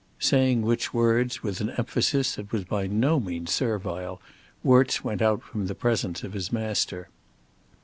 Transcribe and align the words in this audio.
Saying 0.17 0.63
which 0.63 0.95
words, 0.95 1.43
with 1.43 1.61
an 1.61 1.69
emphasis 1.77 2.33
that 2.33 2.51
was 2.51 2.63
by 2.63 2.87
no 2.87 3.19
means 3.19 3.51
servile, 3.51 4.19
Worts 4.63 5.03
went 5.03 5.21
out 5.21 5.43
from 5.43 5.67
the 5.67 5.75
presence 5.75 6.23
of 6.23 6.33
his 6.33 6.51
master. 6.51 7.07